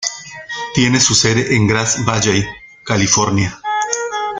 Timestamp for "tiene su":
0.73-1.13